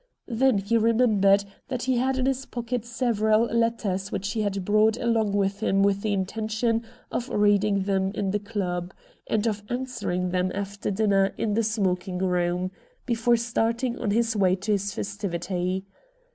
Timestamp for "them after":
10.31-10.89